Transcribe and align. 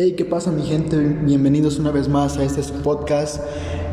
Hey, 0.00 0.14
¿qué 0.16 0.24
pasa 0.24 0.52
mi 0.52 0.62
gente? 0.62 0.96
Bienvenidos 0.96 1.80
una 1.80 1.90
vez 1.90 2.08
más 2.08 2.36
a 2.36 2.44
este 2.44 2.62
podcast. 2.84 3.42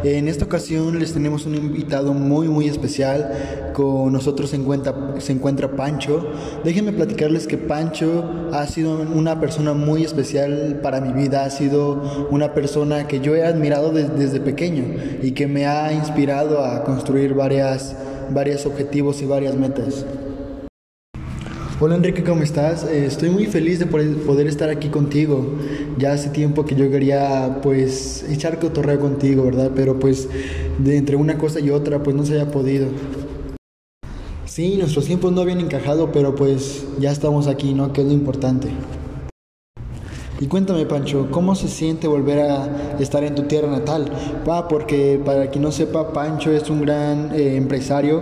En 0.04 0.28
esta 0.28 0.46
ocasión 0.46 1.00
les 1.00 1.14
tenemos 1.14 1.48
un 1.48 1.56
invitado 1.56 2.14
muy 2.14 2.48
muy 2.48 2.68
especial. 2.68 3.72
Con 3.74 4.14
nosotros 4.14 4.52
se 4.52 4.58
encuentra, 4.58 5.16
se 5.18 5.32
encuentra 5.32 5.76
Pancho. 5.76 6.30
Déjenme 6.64 6.94
platicarles 6.94 7.48
que 7.48 7.58
Pancho 7.58 8.24
ha 8.54 8.68
sido 8.68 9.00
una 9.02 9.40
persona 9.40 9.74
muy 9.74 10.04
especial 10.04 10.80
para 10.84 11.02
mi 11.02 11.12
vida. 11.12 11.44
Ha 11.44 11.50
sido 11.50 12.28
una 12.30 12.54
persona 12.54 13.08
que 13.08 13.20
yo 13.20 13.36
he 13.36 13.44
admirado 13.44 13.92
desde 13.92 14.40
pequeño 14.40 14.84
y 15.24 15.32
que 15.32 15.48
me 15.48 15.66
ha 15.66 15.92
inspirado 15.92 16.64
a 16.64 16.84
construir 16.84 17.34
varias, 17.34 17.96
varios 18.30 18.68
objetivos 18.68 19.24
y 19.24 19.26
varias 19.26 19.56
metas. 19.56 20.06
Hola 21.78 21.96
Enrique, 21.96 22.24
¿cómo 22.24 22.42
estás? 22.42 22.86
Eh, 22.86 23.06
estoy 23.06 23.30
muy 23.30 23.48
feliz 23.48 23.80
de 23.80 23.86
poder 23.86 24.48
estar 24.48 24.70
aquí 24.70 24.88
contigo. 24.88 25.46
Ya 25.98 26.14
hace 26.14 26.30
tiempo 26.30 26.64
que 26.64 26.74
yo 26.74 26.90
quería 26.90 27.60
pues 27.62 28.24
echar 28.30 28.60
cotorreo 28.60 28.98
contigo, 28.98 29.44
¿verdad? 29.44 29.72
Pero 29.76 30.00
pues 30.00 30.30
de 30.80 30.96
entre 30.96 31.18
una 31.18 31.38
cosa 31.38 31.60
y 31.60 31.72
otra 31.72 32.02
pues 32.02 32.16
no 32.16 32.26
se 32.26 32.36
haya 32.36 32.50
podido. 32.50 32.88
Sí, 34.46 34.78
nuestros 34.78 35.06
tiempos 35.06 35.34
no 35.34 35.42
habían 35.42 35.60
encajado, 35.60 36.14
pero 36.14 36.34
pues 36.34 36.86
ya 36.98 37.12
estamos 37.12 37.48
aquí, 37.48 37.74
¿no? 37.74 37.92
Que 37.92 38.02
es 38.02 38.08
lo 38.08 38.14
importante. 38.14 38.70
Y 40.46 40.48
cuéntame, 40.48 40.86
Pancho, 40.86 41.30
¿cómo 41.32 41.56
se 41.56 41.68
siente 41.68 42.08
volver 42.08 42.40
a 42.42 43.00
estar 43.00 43.24
en 43.24 43.34
tu 43.34 43.42
tierra 43.48 43.68
natal? 43.68 44.12
Va, 44.48 44.68
porque 44.68 45.20
para 45.26 45.50
quien 45.50 45.64
no 45.64 45.72
sepa, 45.72 46.14
Pancho 46.14 46.52
es 46.52 46.70
un 46.70 46.82
gran 46.84 47.32
eh, 47.34 47.56
empresario 47.56 48.22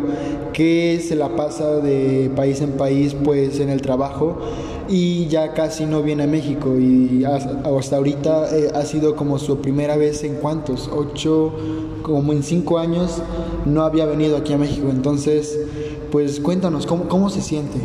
que 0.54 1.04
se 1.06 1.18
la 1.18 1.36
pasa 1.36 1.82
de 1.82 2.32
país 2.34 2.62
en 2.62 2.78
país, 2.78 3.14
pues 3.26 3.60
en 3.60 3.68
el 3.68 3.82
trabajo 3.82 4.38
y 4.88 5.28
ya 5.28 5.54
casi 5.54 5.86
no 5.86 6.02
viene 6.02 6.24
a 6.24 6.28
México 6.28 6.80
y 6.80 7.26
hasta 7.26 7.98
ahorita 7.98 8.56
eh, 8.56 8.72
ha 8.74 8.84
sido 8.84 9.18
como 9.18 9.38
su 9.38 9.58
primera 9.58 9.98
vez 9.98 10.24
en 10.24 10.36
cuántos, 10.36 10.90
ocho, 10.96 11.52
como 12.04 12.32
en 12.32 12.44
cinco 12.44 12.80
años 12.80 13.22
no 13.66 13.84
había 13.84 14.06
venido 14.06 14.38
aquí 14.38 14.54
a 14.54 14.58
México. 14.58 14.88
Entonces, 14.90 15.60
pues 16.10 16.40
cuéntanos, 16.40 16.86
¿cómo, 16.86 17.10
cómo 17.10 17.30
se 17.30 17.42
siente? 17.42 17.80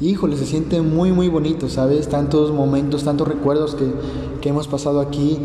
Híjole, 0.00 0.36
se 0.36 0.46
siente 0.46 0.80
muy, 0.80 1.12
muy 1.12 1.28
bonito, 1.28 1.68
¿sabes? 1.68 2.08
Tantos 2.08 2.52
momentos, 2.52 3.04
tantos 3.04 3.26
recuerdos 3.26 3.74
que, 3.74 3.84
que 4.40 4.48
hemos 4.50 4.68
pasado 4.68 5.00
aquí. 5.00 5.38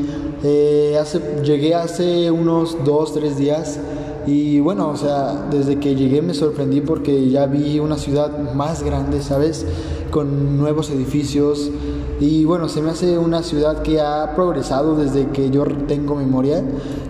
Eh, 0.43 0.97
hace, 1.01 1.19
llegué 1.43 1.73
hace 1.73 2.29
unos 2.29 2.77
dos, 2.85 3.13
tres 3.13 3.37
días 3.37 3.79
y 4.27 4.59
bueno, 4.59 4.89
o 4.89 4.95
sea, 4.95 5.47
desde 5.49 5.79
que 5.79 5.95
llegué 5.95 6.21
me 6.21 6.33
sorprendí 6.33 6.81
porque 6.81 7.29
ya 7.29 7.45
vi 7.45 7.79
una 7.79 7.97
ciudad 7.97 8.53
más 8.53 8.83
grande, 8.83 9.21
¿sabes? 9.21 9.65
Con 10.11 10.57
nuevos 10.57 10.89
edificios 10.91 11.71
y 12.19 12.45
bueno, 12.45 12.69
se 12.69 12.81
me 12.81 12.91
hace 12.91 13.17
una 13.17 13.41
ciudad 13.41 13.81
que 13.81 13.99
ha 13.99 14.35
progresado 14.35 14.95
desde 14.95 15.29
que 15.29 15.49
yo 15.49 15.65
tengo 15.87 16.15
memoria. 16.15 16.63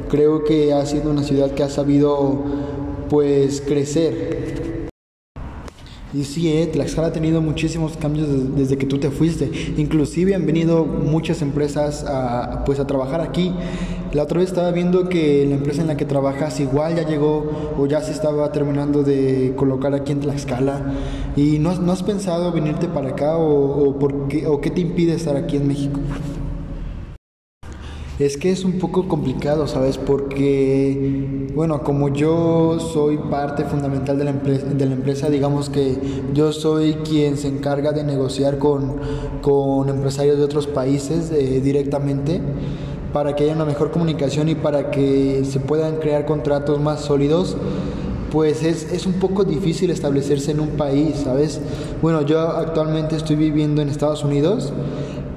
Creo 0.09 0.43
que 0.43 0.73
ha 0.73 0.85
sido 0.85 1.11
una 1.11 1.23
ciudad 1.23 1.51
que 1.51 1.63
ha 1.63 1.69
sabido 1.69 2.37
pues 3.09 3.61
crecer 3.61 4.72
y 6.13 6.23
sí, 6.25 6.51
eh, 6.51 6.67
Tlaxcala 6.67 7.07
ha 7.07 7.11
tenido 7.11 7.41
muchísimos 7.41 7.97
cambios 7.97 8.27
desde 8.55 8.77
que 8.77 8.85
tú 8.85 8.99
te 8.99 9.09
fuiste. 9.09 9.49
Inclusive 9.77 10.35
han 10.35 10.45
venido 10.45 10.85
muchas 10.85 11.41
empresas 11.41 12.05
a, 12.07 12.63
pues, 12.65 12.79
a 12.79 12.85
trabajar 12.85 13.21
aquí. 13.21 13.51
La 14.13 14.23
otra 14.23 14.39
vez 14.39 14.49
estaba 14.49 14.69
viendo 14.69 15.09
que 15.09 15.43
la 15.47 15.55
empresa 15.55 15.81
en 15.81 15.87
la 15.87 15.97
que 15.97 16.05
trabajas 16.05 16.59
igual 16.59 16.95
ya 16.95 17.07
llegó 17.07 17.73
o 17.79 17.87
ya 17.87 17.99
se 18.01 18.11
estaba 18.11 18.51
terminando 18.51 19.01
de 19.01 19.53
colocar 19.57 19.95
aquí 19.95 20.11
en 20.11 20.19
Tlaxcala. 20.19 20.93
¿Y 21.35 21.57
no, 21.57 21.73
no 21.79 21.91
has 21.91 22.03
pensado 22.03 22.51
venirte 22.51 22.87
para 22.87 23.09
acá 23.09 23.37
o, 23.37 23.97
por 23.97 24.27
qué, 24.27 24.45
o 24.45 24.61
qué 24.61 24.69
te 24.69 24.81
impide 24.81 25.15
estar 25.15 25.35
aquí 25.35 25.57
en 25.57 25.67
México? 25.67 25.99
Es 28.19 28.37
que 28.37 28.51
es 28.51 28.63
un 28.63 28.73
poco 28.73 29.07
complicado, 29.07 29.65
¿sabes? 29.65 29.97
Porque, 29.97 31.49
bueno, 31.55 31.83
como 31.83 32.09
yo 32.09 32.79
soy 32.79 33.17
parte 33.17 33.63
fundamental 33.63 34.19
de 34.19 34.25
la 34.25 34.33
de 34.33 34.85
la 34.85 34.93
empresa 34.93 35.31
digamos 35.31 35.69
que 35.69 35.97
yo 36.31 36.51
soy 36.51 36.93
quien 37.05 37.37
se 37.37 37.47
encarga 37.47 37.91
de 37.91 38.03
negociar 38.03 38.59
con, 38.59 38.97
con 39.41 39.89
empresarios 39.89 40.37
de 40.37 40.43
otros 40.43 40.67
países 40.67 41.31
eh, 41.31 41.59
directamente 41.59 42.39
para 43.13 43.35
que 43.35 43.45
haya 43.45 43.53
una 43.53 43.65
mejor 43.65 43.89
comunicación 43.89 44.47
y 44.47 44.53
para 44.53 44.91
que 44.91 45.43
se 45.43 45.59
puedan 45.59 45.95
crear 45.95 46.25
contratos 46.27 46.79
más 46.79 47.01
sólidos 47.01 47.57
pues 48.31 48.63
es, 48.63 48.91
es, 48.91 49.05
un 49.05 49.13
poco 49.13 49.43
difícil 49.43 49.91
establecerse 49.91 50.49
en 50.49 50.59
un 50.59 50.69
país, 50.69 51.17
¿sabes? 51.23 51.61
Bueno, 52.01 52.23
yo 52.23 52.39
actualmente 52.39 53.15
estoy 53.15 53.35
viviendo 53.35 53.83
en 53.83 53.89
Estados 53.89 54.23
Unidos 54.23 54.73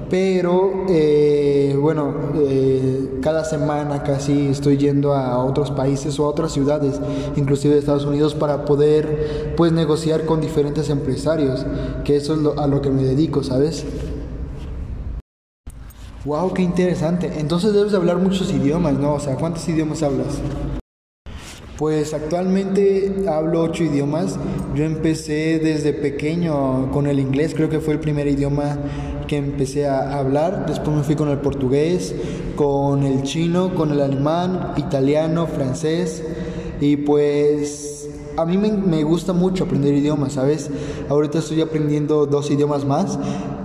pero 0.09 0.85
eh, 0.89 1.77
bueno, 1.79 2.13
eh, 2.35 3.19
cada 3.21 3.43
semana 3.43 4.03
casi 4.03 4.47
estoy 4.47 4.77
yendo 4.77 5.13
a 5.13 5.43
otros 5.43 5.71
países 5.71 6.19
o 6.19 6.25
a 6.25 6.29
otras 6.29 6.51
ciudades, 6.51 6.99
inclusive 7.35 7.73
de 7.73 7.79
Estados 7.79 8.05
Unidos, 8.05 8.33
para 8.33 8.65
poder 8.65 9.53
pues 9.57 9.71
negociar 9.71 10.25
con 10.25 10.39
diferentes 10.39 10.89
empresarios, 10.89 11.65
que 12.03 12.15
eso 12.15 12.35
es 12.35 12.57
a 12.57 12.67
lo 12.67 12.81
que 12.81 12.89
me 12.89 13.03
dedico, 13.03 13.43
¿sabes? 13.43 13.85
Wow, 16.25 16.53
qué 16.53 16.61
interesante. 16.61 17.31
Entonces 17.39 17.73
debes 17.73 17.93
hablar 17.93 18.17
muchos 18.17 18.51
idiomas, 18.51 18.93
¿no? 18.93 19.13
O 19.13 19.19
sea, 19.19 19.35
¿cuántos 19.35 19.67
idiomas 19.69 20.03
hablas? 20.03 20.39
Pues 21.77 22.13
actualmente 22.13 23.25
hablo 23.29 23.61
ocho 23.61 23.83
idiomas. 23.83 24.37
Yo 24.77 24.83
empecé 24.83 25.57
desde 25.57 25.91
pequeño 25.91 26.91
con 26.91 27.07
el 27.07 27.19
inglés, 27.19 27.55
creo 27.55 27.67
que 27.67 27.79
fue 27.79 27.95
el 27.95 27.99
primer 27.99 28.27
idioma 28.27 28.77
que 29.27 29.35
empecé 29.35 29.87
a 29.87 30.19
hablar. 30.19 30.67
Después 30.67 30.95
me 30.95 31.01
fui 31.01 31.15
con 31.15 31.29
el 31.29 31.39
portugués, 31.39 32.13
con 32.55 33.01
el 33.01 33.23
chino, 33.23 33.73
con 33.73 33.91
el 33.91 33.99
alemán, 34.01 34.73
italiano, 34.77 35.47
francés. 35.47 36.23
Y 36.79 36.97
pues 36.97 38.07
a 38.37 38.45
mí 38.45 38.55
me, 38.59 39.01
gusta 39.03 39.33
mucho 39.33 39.63
aprender 39.63 39.95
idiomas, 39.95 40.33
¿sabes? 40.33 40.69
Ahorita 41.09 41.39
estoy 41.39 41.59
aprendiendo 41.61 42.27
dos 42.27 42.51
idiomas 42.51 42.85
más. 42.85 43.17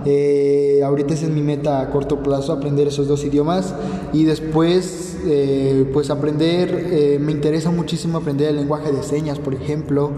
Eh, 0.05 0.81
ahorita 0.83 1.13
es 1.13 1.29
mi 1.29 1.43
meta 1.43 1.79
a 1.81 1.91
corto 1.91 2.23
plazo 2.23 2.53
aprender 2.53 2.87
esos 2.87 3.07
dos 3.07 3.23
idiomas 3.23 3.75
y 4.13 4.23
después 4.23 5.12
eh, 5.25 5.89
pues 5.93 6.09
aprender, 6.09 6.87
eh, 6.91 7.17
me 7.19 7.31
interesa 7.31 7.71
muchísimo 7.71 8.17
aprender 8.17 8.49
el 8.49 8.57
lenguaje 8.57 8.91
de 8.91 9.03
señas, 9.03 9.39
por 9.39 9.53
ejemplo, 9.53 10.11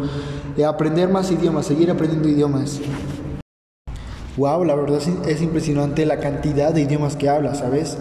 aprender 0.68 1.10
más 1.10 1.32
idiomas, 1.32 1.66
seguir 1.66 1.92
aprendiendo 1.92 2.30
idiomas. 2.30 2.80
Wow, 4.38 4.66
la 4.66 4.76
verdad 4.76 5.00
es, 5.28 5.42
impresionante 5.42 6.06
la 6.06 6.20
cantidad 6.20 6.74
de 6.74 6.82
idiomas 6.82 7.16
que 7.16 7.30
hablas, 7.30 7.60
¿sabes? 7.60 7.98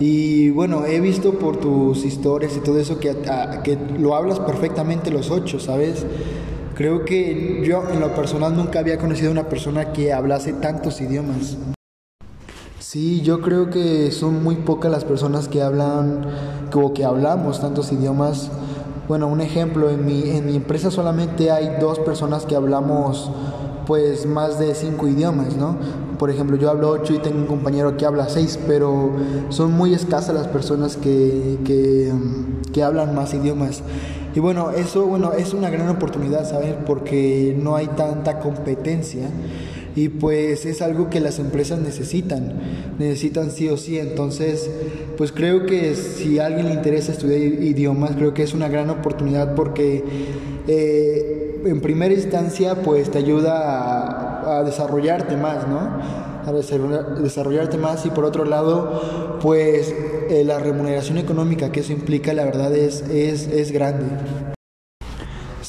Y 0.00 0.50
bueno, 0.50 0.84
he 0.86 1.00
visto 1.00 1.38
por 1.38 1.58
tus 1.58 2.04
historias 2.04 2.56
y 2.56 2.60
todo 2.60 2.80
eso 2.80 2.98
que, 2.98 3.14
que 3.62 3.78
lo 3.98 4.16
hablas 4.16 4.40
perfectamente 4.40 5.10
los 5.10 5.30
ocho, 5.30 5.60
¿sabes? 5.60 6.04
Creo 6.74 7.04
que 7.04 7.62
yo 7.64 7.84
en 7.92 8.00
lo 8.00 8.14
personal 8.14 8.56
nunca 8.56 8.80
había 8.80 8.98
conocido 8.98 9.28
a 9.28 9.32
una 9.32 9.48
persona 9.48 9.92
que 9.92 10.12
hablase 10.12 10.52
tantos 10.52 11.00
idiomas. 11.00 11.56
Sí, 12.80 13.22
yo 13.22 13.40
creo 13.40 13.70
que 13.70 14.12
son 14.12 14.42
muy 14.44 14.56
pocas 14.56 14.90
las 14.90 15.04
personas 15.04 15.48
que 15.48 15.62
hablan 15.62 16.20
o 16.72 16.94
que 16.94 17.04
hablamos 17.04 17.60
tantos 17.60 17.90
idiomas. 17.92 18.50
Bueno, 19.08 19.26
un 19.26 19.40
ejemplo, 19.40 19.90
en 19.90 20.06
mi, 20.06 20.30
en 20.30 20.46
mi 20.46 20.54
empresa 20.56 20.90
solamente 20.90 21.50
hay 21.50 21.76
dos 21.80 21.98
personas 21.98 22.46
que 22.46 22.54
hablamos 22.54 23.30
pues 23.86 24.26
más 24.26 24.58
de 24.58 24.74
cinco 24.74 25.08
idiomas, 25.08 25.56
¿no? 25.56 25.76
Por 26.18 26.30
ejemplo, 26.30 26.56
yo 26.56 26.70
hablo 26.70 26.90
ocho 26.90 27.14
y 27.14 27.18
tengo 27.18 27.38
un 27.38 27.46
compañero 27.46 27.96
que 27.96 28.04
habla 28.06 28.28
seis, 28.28 28.58
pero 28.66 29.10
son 29.48 29.72
muy 29.72 29.94
escasas 29.94 30.34
las 30.34 30.46
personas 30.46 30.96
que, 30.96 31.58
que, 31.64 32.12
que 32.72 32.82
hablan 32.82 33.14
más 33.14 33.34
idiomas. 33.34 33.82
Y 34.34 34.40
bueno, 34.40 34.70
eso 34.70 35.04
bueno, 35.06 35.32
es 35.32 35.52
una 35.52 35.70
gran 35.70 35.88
oportunidad, 35.88 36.48
¿sabes? 36.48 36.74
Porque 36.86 37.56
no 37.60 37.76
hay 37.76 37.88
tanta 37.88 38.38
competencia 38.38 39.30
y 39.98 40.08
pues 40.08 40.64
es 40.64 40.80
algo 40.80 41.10
que 41.10 41.18
las 41.18 41.40
empresas 41.40 41.80
necesitan, 41.80 42.52
necesitan 42.98 43.50
sí 43.50 43.68
o 43.68 43.76
sí. 43.76 43.98
Entonces, 43.98 44.70
pues 45.16 45.32
creo 45.32 45.66
que 45.66 45.96
si 45.96 46.38
a 46.38 46.46
alguien 46.46 46.68
le 46.68 46.74
interesa 46.74 47.10
estudiar 47.10 47.40
idiomas, 47.40 48.12
creo 48.14 48.32
que 48.32 48.44
es 48.44 48.54
una 48.54 48.68
gran 48.68 48.90
oportunidad 48.90 49.54
porque... 49.54 50.04
Eh, 50.68 51.44
en 51.64 51.80
primera 51.80 52.14
instancia 52.14 52.76
pues 52.82 53.10
te 53.10 53.18
ayuda 53.18 54.58
a, 54.58 54.62
desarrollarte 54.62 55.36
más, 55.36 55.66
¿no? 55.66 55.80
A 56.46 56.52
desarrollarte 56.52 57.76
más 57.78 58.06
y 58.06 58.10
por 58.10 58.24
otro 58.24 58.44
lado 58.44 59.38
pues 59.42 59.92
eh, 60.30 60.44
la 60.44 60.60
remuneración 60.60 61.18
económica 61.18 61.72
que 61.72 61.80
eso 61.80 61.92
implica 61.92 62.32
la 62.32 62.44
verdad 62.44 62.72
es, 62.74 63.02
es, 63.10 63.48
es 63.48 63.72
grande. 63.72 64.06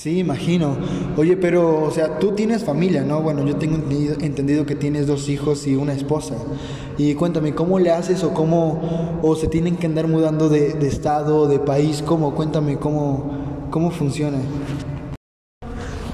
Sí, 0.01 0.19
imagino. 0.19 0.77
Oye, 1.17 1.35
pero, 1.35 1.83
o 1.83 1.91
sea, 1.91 2.19
tú 2.19 2.31
tienes 2.31 2.63
familia, 2.63 3.03
¿no? 3.03 3.21
Bueno, 3.21 3.45
yo 3.45 3.57
tengo 3.57 3.75
entendido, 3.75 4.65
que 4.65 4.75
tienes 4.75 5.07
dos 5.07 5.27
hijos 5.27 5.67
y 5.67 5.75
una 5.75 5.91
esposa. 5.91 6.35
Y 6.97 7.15
cuéntame, 7.15 7.53
¿cómo 7.53 7.79
le 7.79 7.91
haces 7.91 8.23
o 8.23 8.33
cómo, 8.33 9.19
o 9.21 9.35
se 9.35 9.49
tienen 9.49 9.75
que 9.75 9.87
andar 9.87 10.07
mudando 10.07 10.47
de, 10.47 10.73
de 10.75 10.87
estado, 10.87 11.49
de 11.49 11.59
país? 11.59 12.01
¿Cómo? 12.01 12.33
Cuéntame, 12.33 12.77
¿cómo, 12.77 13.67
cómo 13.71 13.91
funciona? 13.91 14.37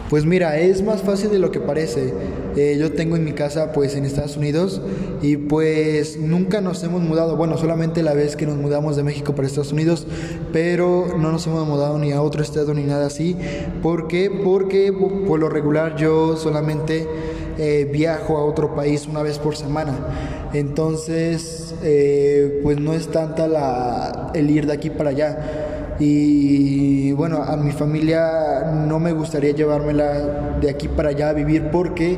Pues 0.10 0.26
mira, 0.26 0.58
es 0.58 0.82
más 0.82 1.04
fácil 1.04 1.30
de 1.30 1.38
lo 1.38 1.52
que 1.52 1.60
parece. 1.60 2.12
Eh, 2.56 2.78
yo 2.80 2.94
tengo 2.94 3.16
en 3.16 3.26
mi 3.26 3.34
casa 3.34 3.74
pues 3.74 3.96
en 3.96 4.06
Estados 4.06 4.38
Unidos 4.38 4.82
y 5.22 5.36
pues 5.38 6.18
nunca 6.18 6.62
nos 6.62 6.82
hemos 6.84 7.02
mudado, 7.02 7.36
bueno, 7.36 7.58
solamente 7.58 8.02
la 8.02 8.14
vez 8.14 8.36
que 8.36 8.46
nos 8.46 8.56
mudamos 8.56 8.96
de 8.96 9.04
México 9.04 9.36
para 9.36 9.48
Estados 9.48 9.74
Unidos, 9.74 10.08
pero 10.54 11.18
no 11.18 11.32
nos 11.32 11.46
hemos 11.48 11.68
mudado 11.68 11.98
ni 11.98 12.14
a 12.14 12.22
otro 12.22 12.42
estado 12.42 12.74
ni 12.74 12.84
nada 12.84 13.08
así. 13.08 13.36
¿Por 13.82 14.08
qué? 14.08 14.32
Porque 14.44 14.94
por 14.94 15.40
lo 15.40 15.50
regular 15.50 15.96
yo 15.98 16.38
solamente 16.38 17.08
eh, 17.58 17.90
viajo 17.92 18.38
a 18.38 18.44
otro 18.44 18.76
país 18.76 19.08
una 19.08 19.22
vez 19.22 19.40
por 19.40 19.56
semana. 19.56 19.94
Entonces, 20.54 21.74
eh, 21.84 22.60
pues 22.64 22.80
no 22.80 22.94
es 22.94 23.08
tanta 23.08 23.48
la, 23.48 24.32
el 24.34 24.50
ir 24.50 24.66
de 24.66 24.74
aquí 24.74 24.90
para 24.90 25.12
allá. 25.12 25.65
Y 26.00 27.12
bueno, 27.14 27.44
a 27.44 27.56
mi 27.56 27.72
familia 27.72 28.72
no 28.88 29.00
me 29.00 29.14
gustaría 29.14 29.52
llevármela 29.52 30.58
de 30.60 30.70
aquí 30.70 30.88
para 30.88 31.10
allá 31.10 31.30
a 31.30 31.34
vivir 31.34 31.70
porque 31.72 32.18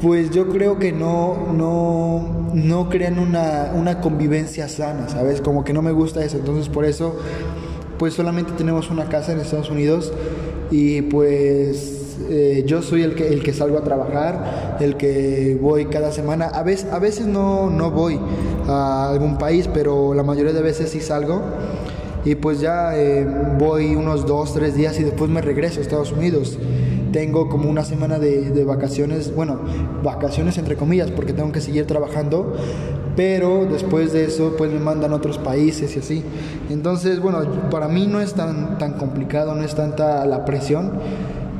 pues 0.00 0.30
yo 0.30 0.48
creo 0.48 0.78
que 0.78 0.92
no, 0.92 1.52
no, 1.52 2.50
no 2.54 2.88
crean 2.88 3.18
una, 3.18 3.72
una 3.74 4.00
convivencia 4.00 4.68
sana, 4.68 5.08
¿sabes? 5.08 5.40
Como 5.40 5.64
que 5.64 5.72
no 5.72 5.82
me 5.82 5.92
gusta 5.92 6.24
eso. 6.24 6.38
Entonces 6.38 6.68
por 6.68 6.84
eso, 6.84 7.16
pues 7.98 8.14
solamente 8.14 8.52
tenemos 8.56 8.90
una 8.90 9.08
casa 9.08 9.32
en 9.32 9.40
Estados 9.40 9.70
Unidos 9.70 10.12
y 10.70 11.02
pues 11.02 12.00
eh, 12.28 12.64
yo 12.66 12.82
soy 12.82 13.02
el 13.02 13.14
que, 13.14 13.28
el 13.28 13.42
que 13.42 13.52
salgo 13.52 13.78
a 13.78 13.82
trabajar, 13.82 14.76
el 14.80 14.96
que 14.96 15.58
voy 15.60 15.86
cada 15.86 16.12
semana. 16.12 16.46
A 16.46 16.62
veces, 16.62 16.90
a 16.92 16.98
veces 16.98 17.26
no, 17.26 17.70
no 17.70 17.90
voy 17.90 18.20
a 18.68 19.10
algún 19.10 19.36
país, 19.38 19.68
pero 19.72 20.14
la 20.14 20.22
mayoría 20.22 20.52
de 20.52 20.62
veces 20.62 20.90
sí 20.90 21.00
salgo. 21.00 21.42
Y 22.24 22.34
pues 22.34 22.60
ya 22.60 22.96
eh, 22.96 23.26
voy 23.58 23.94
unos 23.94 24.26
dos, 24.26 24.54
tres 24.54 24.74
días 24.74 24.98
y 25.00 25.04
después 25.04 25.30
me 25.30 25.40
regreso 25.40 25.80
a 25.80 25.82
Estados 25.82 26.12
Unidos. 26.12 26.58
Tengo 27.12 27.48
como 27.48 27.68
una 27.68 27.84
semana 27.84 28.18
de, 28.18 28.50
de 28.50 28.64
vacaciones, 28.64 29.34
bueno, 29.34 29.58
vacaciones 30.04 30.58
entre 30.58 30.76
comillas, 30.76 31.10
porque 31.10 31.32
tengo 31.32 31.50
que 31.50 31.60
seguir 31.60 31.86
trabajando, 31.86 32.54
pero 33.16 33.66
después 33.66 34.12
de 34.12 34.26
eso 34.26 34.54
pues 34.56 34.70
me 34.70 34.78
mandan 34.78 35.12
a 35.12 35.16
otros 35.16 35.38
países 35.38 35.96
y 35.96 35.98
así. 35.98 36.24
Entonces, 36.68 37.20
bueno, 37.20 37.40
para 37.70 37.88
mí 37.88 38.06
no 38.06 38.20
es 38.20 38.34
tan, 38.34 38.78
tan 38.78 38.92
complicado, 38.92 39.54
no 39.56 39.64
es 39.64 39.74
tanta 39.74 40.24
la 40.26 40.44
presión 40.44 40.92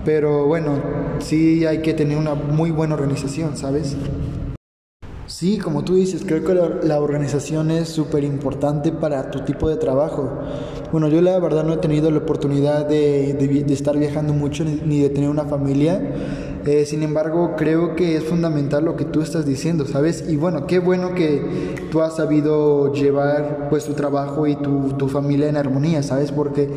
pero 0.04 0.46
bueno, 0.46 0.78
sí 1.18 1.66
hay 1.66 1.82
que 1.82 1.92
tener 1.94 2.16
una 2.16 2.34
muy 2.34 2.70
buena 2.70 2.94
organización, 2.94 3.56
¿sabes? 3.56 3.96
Sí, 5.40 5.56
como 5.56 5.84
tú 5.84 5.94
dices, 5.94 6.22
creo 6.26 6.44
que 6.44 6.86
la, 6.86 7.00
organización 7.00 7.70
es 7.70 7.88
súper 7.88 8.24
importante 8.24 8.92
para 8.92 9.30
tu 9.30 9.40
tipo 9.40 9.70
de 9.70 9.76
trabajo. 9.76 10.28
Bueno, 10.92 11.08
yo 11.08 11.22
la 11.22 11.38
verdad 11.38 11.64
no 11.64 11.72
he 11.72 11.76
tenido 11.78 12.10
la 12.10 12.18
oportunidad 12.18 12.84
de, 12.84 13.30
estar 13.72 13.96
viajando 13.98 14.34
mucho 14.34 14.66
ni, 14.66 15.00
de 15.00 15.08
tener 15.08 15.30
una 15.30 15.46
familia. 15.46 15.98
Eh, 16.66 16.84
sin 16.84 17.02
embargo, 17.02 17.54
creo 17.56 17.96
que 17.96 18.18
es 18.18 18.24
fundamental 18.24 18.84
lo 18.84 18.96
que 18.96 19.06
tú 19.06 19.22
estás 19.22 19.46
diciendo, 19.46 19.86
¿sabes? 19.86 20.26
Y 20.28 20.36
bueno, 20.36 20.66
qué 20.66 20.78
bueno 20.78 21.14
que 21.14 21.88
tú 21.90 22.02
has 22.02 22.16
sabido 22.16 22.92
llevar 22.92 23.68
pues 23.70 23.86
tu 23.86 23.94
trabajo 23.94 24.46
y 24.46 24.56
tu, 24.56 24.92
tu 24.98 25.08
familia 25.08 25.48
en 25.48 25.56
armonía, 25.56 26.02
¿sabes? 26.02 26.32
Porque, 26.32 26.68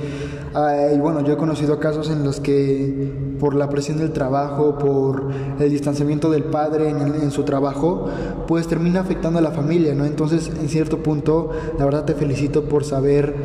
y 0.93 0.97
bueno, 0.99 1.21
yo 1.21 1.33
he 1.33 1.37
conocido 1.37 1.79
casos 1.79 2.09
en 2.09 2.23
los 2.23 2.39
que 2.39 3.11
por 3.39 3.55
la 3.55 3.69
presión 3.69 3.97
del 3.97 4.11
trabajo, 4.11 4.77
por 4.77 5.31
el 5.59 5.69
distanciamiento 5.69 6.29
del 6.29 6.43
padre 6.43 6.89
en, 6.89 6.97
en 6.99 7.31
su 7.31 7.43
trabajo, 7.43 8.07
pues 8.47 8.67
termina 8.67 8.99
afectando 8.99 9.39
a 9.39 9.41
la 9.41 9.51
familia, 9.51 9.95
¿no? 9.95 10.05
Entonces, 10.05 10.49
en 10.49 10.69
cierto 10.69 11.01
punto, 11.01 11.51
la 11.77 11.85
verdad 11.85 12.05
te 12.05 12.13
felicito 12.13 12.65
por 12.65 12.83
saber 12.83 13.35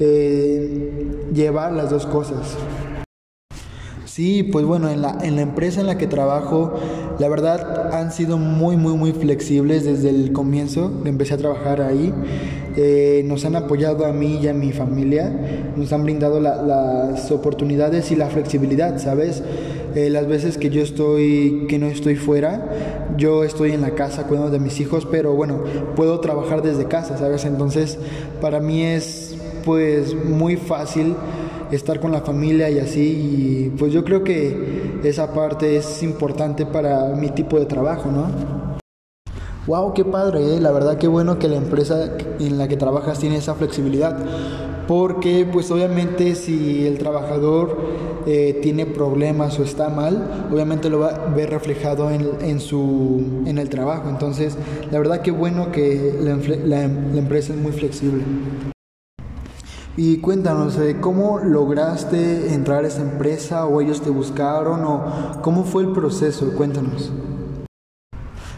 eh, 0.00 1.28
llevar 1.32 1.72
las 1.72 1.90
dos 1.90 2.06
cosas. 2.06 2.56
Sí, 4.18 4.42
pues 4.42 4.64
bueno, 4.64 4.90
en 4.90 5.00
la, 5.00 5.16
en 5.22 5.36
la 5.36 5.42
empresa 5.42 5.80
en 5.80 5.86
la 5.86 5.96
que 5.96 6.08
trabajo, 6.08 6.74
la 7.20 7.28
verdad 7.28 7.94
han 7.94 8.10
sido 8.10 8.36
muy, 8.36 8.76
muy, 8.76 8.94
muy 8.94 9.12
flexibles 9.12 9.84
desde 9.84 10.10
el 10.10 10.32
comienzo. 10.32 10.90
Empecé 11.04 11.34
a 11.34 11.36
trabajar 11.36 11.80
ahí. 11.80 12.12
Eh, 12.76 13.22
nos 13.26 13.44
han 13.44 13.54
apoyado 13.54 14.06
a 14.06 14.12
mí 14.12 14.40
y 14.42 14.48
a 14.48 14.54
mi 14.54 14.72
familia. 14.72 15.72
Nos 15.76 15.92
han 15.92 16.02
brindado 16.02 16.40
las 16.40 17.30
oportunidades 17.30 18.10
y 18.10 18.16
la 18.16 18.26
flexibilidad, 18.26 18.98
¿sabes? 18.98 19.44
Eh, 19.94 20.10
las 20.10 20.26
veces 20.26 20.58
que 20.58 20.70
yo 20.70 20.82
estoy, 20.82 21.66
que 21.68 21.78
no 21.78 21.86
estoy 21.86 22.16
fuera, 22.16 23.14
yo 23.16 23.44
estoy 23.44 23.70
en 23.70 23.82
la 23.82 23.92
casa 23.92 24.24
cuidando 24.24 24.50
de 24.50 24.58
mis 24.58 24.80
hijos, 24.80 25.06
pero 25.08 25.34
bueno, 25.34 25.62
puedo 25.94 26.18
trabajar 26.18 26.62
desde 26.62 26.86
casa, 26.86 27.18
¿sabes? 27.18 27.44
Entonces, 27.44 28.00
para 28.40 28.58
mí 28.58 28.82
es 28.82 29.36
pues 29.64 30.16
muy 30.16 30.56
fácil 30.56 31.14
estar 31.70 32.00
con 32.00 32.12
la 32.12 32.20
familia 32.20 32.70
y 32.70 32.78
así, 32.78 33.00
y 33.00 33.70
pues 33.78 33.92
yo 33.92 34.04
creo 34.04 34.24
que 34.24 35.00
esa 35.04 35.32
parte 35.32 35.76
es 35.76 36.02
importante 36.02 36.66
para 36.66 37.08
mi 37.14 37.30
tipo 37.30 37.58
de 37.58 37.66
trabajo, 37.66 38.10
¿no? 38.10 38.78
Wow, 39.66 39.92
qué 39.92 40.02
padre, 40.02 40.56
¿eh? 40.56 40.60
la 40.60 40.72
verdad 40.72 40.96
qué 40.96 41.08
bueno 41.08 41.38
que 41.38 41.46
la 41.46 41.56
empresa 41.56 42.16
en 42.40 42.56
la 42.56 42.68
que 42.68 42.78
trabajas 42.78 43.18
tiene 43.18 43.36
esa 43.36 43.54
flexibilidad, 43.54 44.16
porque 44.86 45.46
pues 45.52 45.70
obviamente 45.70 46.34
si 46.36 46.86
el 46.86 46.96
trabajador 46.96 47.76
eh, 48.26 48.58
tiene 48.62 48.86
problemas 48.86 49.58
o 49.58 49.62
está 49.62 49.90
mal, 49.90 50.46
obviamente 50.50 50.88
lo 50.88 51.00
va 51.00 51.08
a 51.08 51.34
ver 51.34 51.50
reflejado 51.50 52.10
en, 52.10 52.30
en, 52.40 52.60
su, 52.60 53.42
en 53.44 53.58
el 53.58 53.68
trabajo, 53.68 54.08
entonces 54.08 54.56
la 54.90 54.98
verdad 54.98 55.20
qué 55.20 55.32
bueno 55.32 55.70
que 55.70 56.14
la, 56.18 56.38
la 56.64 56.84
empresa 56.84 57.52
es 57.52 57.58
muy 57.58 57.72
flexible. 57.72 58.22
Y 60.00 60.18
cuéntanos, 60.18 60.78
eh, 60.78 60.98
¿cómo 61.00 61.40
lograste 61.40 62.54
entrar 62.54 62.84
a 62.84 62.86
esa 62.86 63.02
empresa 63.02 63.66
o 63.66 63.80
ellos 63.80 64.00
te 64.00 64.10
buscaron 64.10 64.84
o 64.84 65.40
cómo 65.42 65.64
fue 65.64 65.82
el 65.82 65.90
proceso? 65.90 66.52
Cuéntanos. 66.56 67.10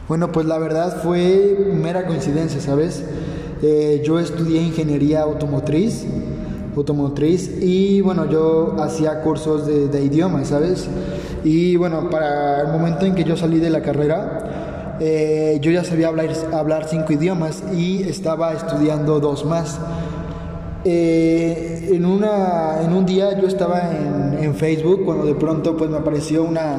Bueno, 0.07 0.33
pues 0.33 0.45
la 0.45 0.59
verdad 0.59 1.03
fue 1.03 1.73
mera 1.73 2.07
coincidencia, 2.07 2.61
¿sabes? 2.61 3.03
Eh, 3.63 4.03
yo 4.05 4.19
estudié 4.19 4.61
ingeniería 4.61 5.23
automotriz, 5.23 6.05
automotriz 6.77 7.51
y 7.63 8.03
bueno, 8.03 8.29
yo 8.29 8.77
hacía 8.79 9.23
cursos 9.23 9.67
de, 9.67 10.05
idiomas, 10.05 10.49
¿sabes? 10.49 10.91
Y 11.43 11.75
bueno, 11.77 12.11
para 12.11 12.61
el 12.61 12.69
momento 12.69 13.07
en 13.07 13.15
que 13.15 13.25
yo 13.25 13.39
salí 13.39 13.61
de 13.61 13.71
la 13.71 13.81
carrera, 13.81 14.99
eh, 15.01 15.59
yo 15.63 15.71
ya 15.71 15.85
sabía 15.85 16.09
hablar, 16.09 16.29
hablar 16.53 16.87
cinco 16.87 17.15
idiomas 17.15 17.63
y 17.73 18.03
estaba 18.03 18.53
estudiando 18.53 19.21
dos 19.21 19.47
más. 19.47 19.81
Eh, 20.85 21.91
en, 21.93 22.07
una, 22.07 22.83
en 22.83 22.93
un 22.95 23.05
día 23.05 23.39
yo 23.39 23.47
estaba 23.47 23.91
en, 24.41 24.55
Facebook 24.55 25.05
cuando 25.05 25.27
de 25.27 25.35
pronto 25.35 25.77
pues 25.77 25.89
me 25.91 25.97
apareció 25.97 26.43
una, 26.43 26.77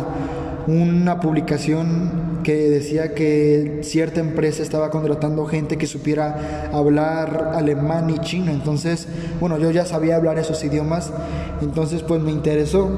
una 0.68 1.20
publicación 1.20 2.42
que 2.44 2.70
decía 2.70 3.14
que 3.14 3.80
cierta 3.84 4.20
empresa 4.20 4.62
estaba 4.62 4.90
contratando 4.90 5.46
gente 5.46 5.78
que 5.78 5.88
supiera 5.88 6.70
hablar 6.74 7.54
alemán 7.56 8.10
y 8.10 8.20
chino. 8.20 8.52
Entonces, 8.52 9.08
bueno, 9.40 9.58
yo 9.58 9.72
ya 9.72 9.86
sabía 9.86 10.16
hablar 10.16 10.38
esos 10.38 10.64
idiomas, 10.64 11.12
entonces 11.62 12.04
pues 12.04 12.22
me 12.22 12.32
interesó 12.32 12.90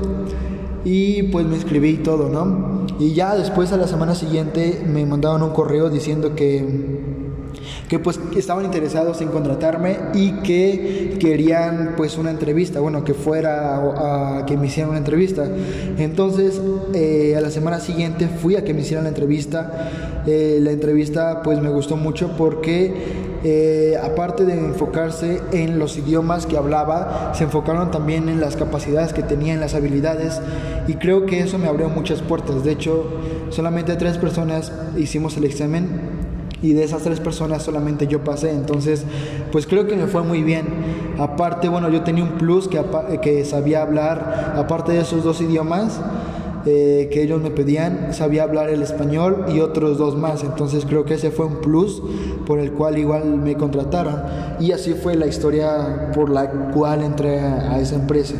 y 0.85 1.23
pues 1.23 1.45
me 1.45 1.55
inscribí 1.55 1.89
y 1.89 1.97
todo, 1.97 2.29
¿no? 2.29 2.85
Y 2.99 3.13
ya 3.13 3.35
después 3.35 3.71
a 3.71 3.77
la 3.77 3.87
semana 3.87 4.15
siguiente 4.15 4.83
me 4.87 5.05
mandaron 5.05 5.43
un 5.43 5.51
correo 5.51 5.89
diciendo 5.89 6.35
que 6.35 7.22
que 7.93 7.99
pues 7.99 8.19
estaban 8.35 8.65
interesados 8.65 9.21
en 9.21 9.27
contratarme 9.27 9.97
y 10.15 10.31
que 10.41 11.15
querían 11.19 11.93
pues 11.95 12.17
una 12.17 12.31
entrevista, 12.31 12.79
bueno, 12.79 13.03
que 13.03 13.13
fuera 13.13 13.75
a, 13.75 14.47
que 14.47 14.57
me 14.57 14.65
hicieran 14.65 14.89
una 14.89 14.97
entrevista. 14.97 15.47
Entonces, 15.99 16.59
eh, 16.95 17.35
a 17.37 17.41
la 17.41 17.51
semana 17.51 17.79
siguiente 17.79 18.27
fui 18.27 18.55
a 18.55 18.63
que 18.63 18.73
me 18.73 18.81
hicieran 18.81 19.03
la 19.03 19.09
entrevista. 19.09 20.23
Eh, 20.25 20.57
la 20.59 20.71
entrevista 20.71 21.43
pues 21.43 21.61
me 21.61 21.69
gustó 21.69 21.95
mucho 21.95 22.31
porque 22.35 22.95
eh, 23.43 23.95
aparte 24.01 24.45
de 24.45 24.53
enfocarse 24.53 25.41
en 25.51 25.77
los 25.77 25.95
idiomas 25.95 26.47
que 26.47 26.57
hablaba, 26.57 27.33
se 27.35 27.43
enfocaron 27.43 27.91
también 27.91 28.27
en 28.27 28.41
las 28.41 28.55
capacidades 28.55 29.13
que 29.13 29.21
tenía, 29.21 29.53
en 29.53 29.59
las 29.59 29.75
habilidades 29.75 30.41
y 30.87 30.95
creo 30.95 31.27
que 31.27 31.41
eso 31.41 31.59
me 31.59 31.67
abrió 31.67 31.89
muchas 31.89 32.23
puertas. 32.23 32.63
De 32.63 32.71
hecho, 32.71 33.05
solamente 33.51 33.95
tres 33.97 34.17
personas 34.17 34.71
hicimos 34.97 35.37
el 35.37 35.43
examen 35.43 36.12
y 36.63 36.73
de 36.73 36.83
esas 36.83 37.03
tres 37.03 37.19
personas 37.19 37.61
solamente 37.61 38.07
yo 38.07 38.23
pasé. 38.23 38.49
Entonces, 38.51 39.03
pues 39.51 39.67
creo 39.67 39.85
que 39.85 39.95
me 39.95 40.07
fue 40.07 40.23
muy 40.23 40.41
bien. 40.41 40.65
Aparte, 41.19 41.69
bueno, 41.69 41.89
yo 41.89 42.01
tenía 42.01 42.23
un 42.23 42.37
plus 42.39 42.67
que, 42.67 42.81
que 43.21 43.45
sabía 43.45 43.83
hablar, 43.83 44.55
aparte 44.57 44.93
de 44.93 45.01
esos 45.01 45.23
dos 45.23 45.41
idiomas. 45.41 46.01
Eh, 46.65 47.09
que 47.11 47.21
ellos 47.21 47.41
me 47.41 47.51
pedían, 47.51 48.13
sabía 48.13 48.43
hablar 48.43 48.69
el 48.69 48.81
español 48.81 49.47
y 49.53 49.59
otros 49.59 49.97
dos 49.97 50.15
más, 50.15 50.45
entonces 50.45 50.85
creo 50.85 51.03
que 51.03 51.15
ese 51.15 51.29
fue 51.29 51.45
un 51.45 51.59
plus 51.59 52.01
por 52.47 52.57
el 52.57 52.71
cual 52.71 52.97
igual 52.97 53.25
me 53.35 53.55
contrataron 53.55 54.21
y 54.61 54.71
así 54.71 54.93
fue 54.93 55.15
la 55.15 55.27
historia 55.27 56.11
por 56.15 56.29
la 56.29 56.49
cual 56.71 57.03
entré 57.03 57.41
a 57.41 57.81
esa 57.81 57.95
empresa. 57.95 58.35